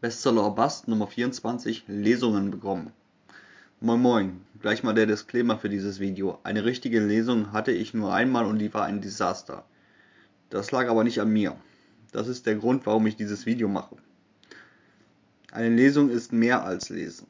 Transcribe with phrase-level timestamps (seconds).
[0.00, 2.90] Bestseller Bust Nummer 24 Lesungen bekommen.
[3.80, 6.38] Moin Moin, gleich mal der Disclaimer für dieses Video.
[6.42, 9.62] Eine richtige Lesung hatte ich nur einmal und die war ein Desaster.
[10.48, 11.54] Das lag aber nicht an mir.
[12.12, 13.96] Das ist der Grund, warum ich dieses Video mache.
[15.52, 17.26] Eine Lesung ist mehr als Lesen.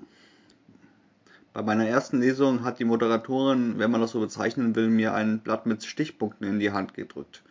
[1.53, 5.41] Bei meiner ersten Lesung hat die Moderatorin, wenn man das so bezeichnen will, mir ein
[5.41, 7.43] Blatt mit Stichpunkten in die Hand gedrückt.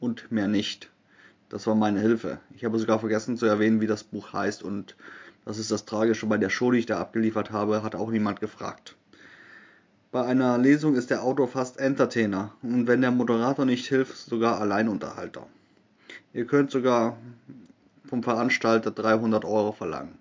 [0.00, 0.90] Und mehr nicht.
[1.48, 2.40] Das war meine Hilfe.
[2.54, 4.96] Ich habe sogar vergessen zu erwähnen, wie das Buch heißt und
[5.44, 8.40] das ist das Tragische bei der Show, die ich da abgeliefert habe, hat auch niemand
[8.40, 8.96] gefragt.
[10.10, 14.60] Bei einer Lesung ist der Autor fast Entertainer und wenn der Moderator nicht hilft, sogar
[14.60, 15.46] Alleinunterhalter.
[16.32, 17.16] Ihr könnt sogar
[18.04, 20.18] vom Veranstalter 300 Euro verlangen.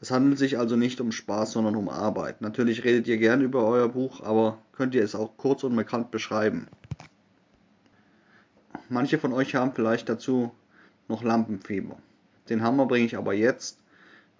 [0.00, 2.40] Es handelt sich also nicht um Spaß, sondern um Arbeit.
[2.40, 6.10] Natürlich redet ihr gern über euer Buch, aber könnt ihr es auch kurz und bekannt
[6.10, 6.66] beschreiben.
[8.92, 10.52] Manche von euch haben vielleicht dazu
[11.08, 11.96] noch Lampenfieber.
[12.50, 13.78] Den Hammer bringe ich aber jetzt.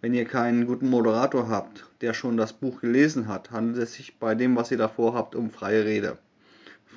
[0.03, 4.19] Wenn ihr keinen guten Moderator habt, der schon das Buch gelesen hat, handelt es sich
[4.19, 6.19] bei dem, was ihr davor habt, um freie Rede.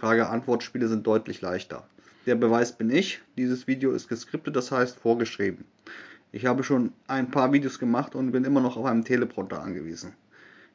[0.02, 1.88] Frage-Antwort-Spiele sind deutlich leichter.
[2.25, 3.22] Der Beweis bin ich.
[3.38, 5.64] Dieses Video ist geskriptet, das heißt vorgeschrieben.
[6.34, 10.12] Ich habe schon ein paar Videos gemacht und bin immer noch auf einem Teleprompter angewiesen.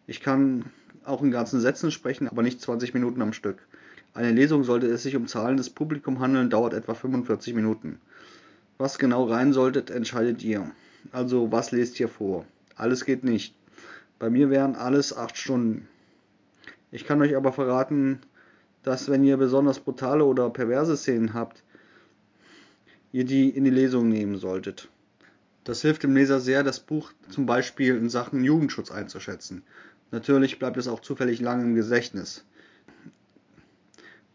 [0.07, 0.65] Ich kann
[1.05, 3.67] auch in ganzen Sätzen sprechen, aber nicht 20 Minuten am Stück.
[4.13, 8.01] Eine Lesung sollte es sich um zahlendes Publikum handeln, dauert etwa 45 Minuten.
[8.77, 10.71] Was genau rein solltet, entscheidet ihr.
[11.13, 12.45] Also was lest ihr vor?
[12.75, 13.55] Alles geht nicht.
[14.19, 15.89] Bei mir wären alles 8 Stunden.
[16.91, 18.21] Ich kann euch aber verraten,
[18.83, 21.63] dass wenn ihr besonders brutale oder perverse Szenen habt,
[23.13, 24.89] ihr die in die Lesung nehmen solltet.
[25.65, 29.63] Das hilft dem Leser sehr, das Buch zum Beispiel in Sachen Jugendschutz einzuschätzen.
[30.11, 32.45] Natürlich bleibt es auch zufällig lang im Gedächtnis.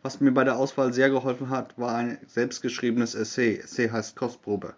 [0.06, 3.58] Was mir bei der Auswahl sehr geholfen hat, war ein selbstgeschriebenes Essay.
[3.58, 4.76] Essay heißt Kostprobe.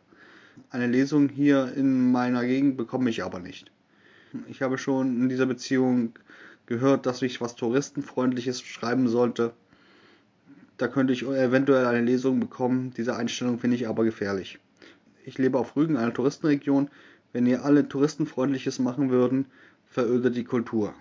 [0.70, 3.70] Eine Lesung hier in meiner Gegend bekomme ich aber nicht.
[4.48, 6.14] Ich habe schon in dieser Beziehung
[6.66, 9.52] gehört, dass ich was Touristenfreundliches schreiben sollte.
[10.78, 12.94] Da könnte ich eventuell eine Lesung bekommen.
[12.96, 14.60] Diese Einstellung finde ich aber gefährlich.
[15.26, 16.90] Ich lebe auf Rügen, einer Touristenregion.
[17.34, 19.48] Wenn ihr alle Touristenfreundliches machen würden,
[19.90, 20.94] verödet die Kultur.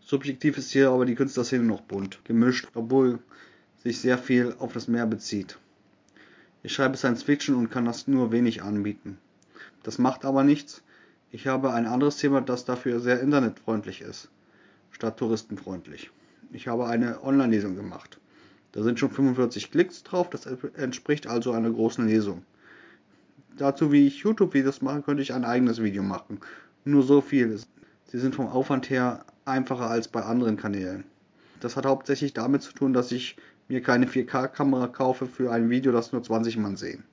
[0.00, 3.20] Subjektiv ist hier aber die Künstlerszene noch bunt, gemischt, obwohl
[3.82, 5.58] sich sehr viel auf das Meer bezieht.
[6.62, 9.18] Ich schreibe Science Fiction und kann das nur wenig anbieten.
[9.82, 10.82] Das macht aber nichts.
[11.32, 14.28] Ich habe ein anderes Thema, das dafür sehr internetfreundlich ist,
[14.90, 16.10] statt touristenfreundlich.
[16.52, 18.18] Ich habe eine Online-Lesung gemacht.
[18.72, 22.44] Da sind schon 45 Klicks drauf, das entspricht also einer großen Lesung.
[23.56, 26.40] Dazu, wie ich YouTube-Videos mache, könnte ich ein eigenes Video machen.
[26.84, 27.58] Nur so viel.
[28.06, 31.04] Sie sind vom Aufwand her einfacher als bei anderen Kanälen.
[31.60, 33.36] Das hat hauptsächlich damit zu tun, dass ich
[33.68, 37.04] mir keine 4K-Kamera kaufe für ein Video, das nur 20 Mann sehen.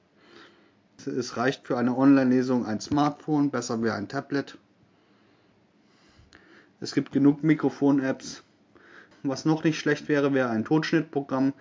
[1.06, 4.58] Es reicht für eine Online-Lesung ein Smartphone, besser wäre ein Tablet.
[6.82, 8.44] Es gibt genug Mikrofon-Apps.
[9.24, 11.54] Was noch nicht schlecht wäre, wäre ein Totschnittprogramm.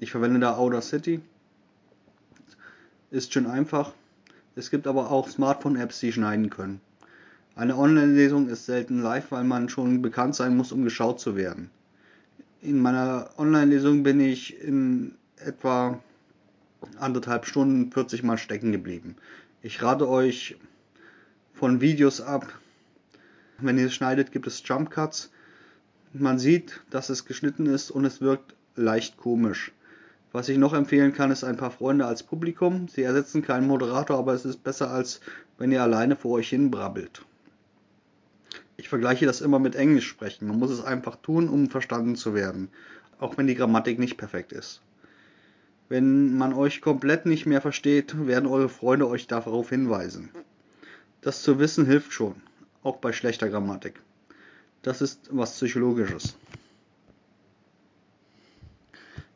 [0.00, 1.20] Ich verwende da Audacity.
[3.10, 3.92] Ist schön einfach.
[4.56, 6.80] Es gibt aber auch Smartphone-Apps, die schneiden können.
[7.54, 11.70] Eine Online-Lesung ist selten live, weil man schon bekannt sein muss, um geschaut zu werden
[12.62, 16.00] in meiner Online-Lesung bin ich in etwa
[16.98, 19.16] anderthalb Stunden 40 Mal stecken geblieben.
[19.62, 20.56] Ich rate euch
[21.54, 22.46] von Videos ab.
[23.58, 25.30] Wenn ihr es schneidet, gibt es Jump Cuts.
[26.12, 29.72] Man sieht, dass es geschnitten ist und es wirkt leicht komisch.
[30.32, 32.88] Was ich noch empfehlen kann, ist ein paar Freunde als Publikum.
[32.88, 35.20] Sie ersetzen keinen Moderator, aber es ist besser, als
[35.56, 37.24] wenn ihr alleine vor euch hin brabbelt.
[38.76, 40.48] Ich vergleiche das immer mit Englisch sprechen.
[40.48, 42.68] Man muss es einfach tun, um verstanden zu werden,
[43.18, 44.82] auch wenn die Grammatik nicht perfekt ist.
[45.88, 50.30] Wenn man euch komplett nicht mehr versteht, werden eure Freunde euch darauf hinweisen.
[51.20, 52.34] Das zu wissen hilft schon,
[52.82, 54.00] auch bei schlechter Grammatik.
[54.82, 56.36] Das ist was Psychologisches.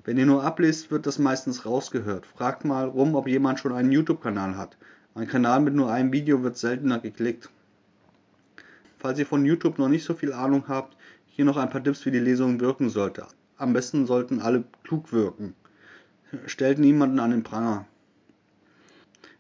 [0.05, 2.27] Wenn ihr nur ablest, wird das meistens rausgehört.
[2.27, 4.77] Fragt mal rum, ob jemand schon einen YouTube-Kanal hat.
[5.15, 7.49] Ein Kanal mit nur einem Video wird seltener geklickt.
[9.01, 10.95] Falls ihr von YouTube noch nicht so viel Ahnung habt,
[11.27, 13.27] hier noch ein paar Tipps, wie die Lesung wirken sollte.
[13.57, 15.55] Am besten sollten alle klug wirken.
[16.45, 17.87] Stellt niemanden an den Pranger.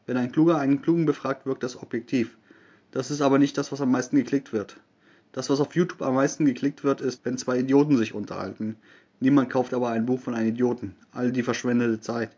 [0.06, 2.38] Wenn ein Kluger einen Klugen befragt, wirkt das objektiv.
[2.90, 4.80] Das ist aber nicht das, was am meisten geklickt wird.
[5.32, 8.76] Das, was auf YouTube am meisten geklickt wird, ist, wenn zwei Idioten sich unterhalten.
[9.20, 10.96] Niemand kauft aber ein Buch von einem Idioten.
[11.12, 12.30] All die verschwendete Zeit.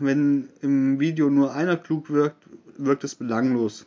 [0.00, 2.44] Wenn im Video nur einer klug wirkt,
[2.76, 3.86] wirkt es belanglos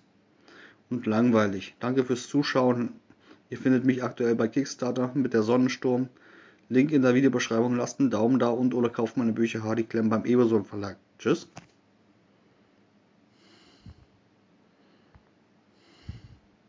[0.93, 1.75] und langweilig.
[1.79, 2.93] Danke fürs Zuschauen.
[3.49, 6.09] Ihr findet mich aktuell bei Kickstarter mit der Sonnensturm.
[6.69, 7.75] Link in der Videobeschreibung.
[7.75, 10.97] Lasst einen Daumen da und oder kauft meine Bücher Hardy Klemm beim Eberson Verlag.
[11.19, 11.47] Tschüss.